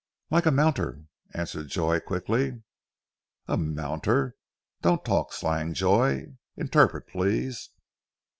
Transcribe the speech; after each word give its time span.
"Like 0.31 0.47
a 0.47 0.51
mounter!" 0.51 1.03
answered 1.35 1.67
Joy 1.67 1.99
quickly. 1.99 2.63
"A 3.47 3.55
mounter! 3.55 4.35
Don't 4.81 5.05
talk 5.05 5.31
slang, 5.31 5.75
Joy. 5.75 6.37
Interpret, 6.57 7.05
please." 7.05 7.69